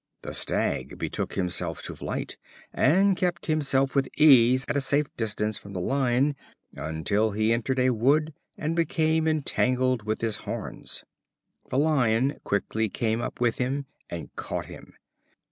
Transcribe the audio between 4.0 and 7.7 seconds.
ease at a safe distance from the Lion, until he